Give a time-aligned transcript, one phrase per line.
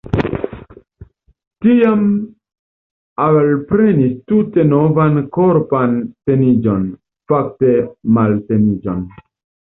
[1.63, 5.93] Tiam li alprenis tute novan korpan
[6.29, 6.87] teniĝon–
[7.33, 7.75] fakte
[8.17, 9.05] malteniĝon.